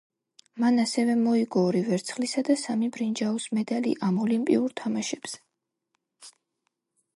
მან 0.61 0.83
ასევე 0.83 1.17
მოიგო 1.25 1.65
ორი 1.71 1.83
ვერცხლისა 1.89 2.43
და 2.47 2.55
სამი 2.63 2.89
ბრინჯაოს 2.97 3.47
მედალი 3.59 3.93
ამ 4.09 4.19
ოლიმპიურ 4.25 4.77
თამაშებზე. 4.83 5.45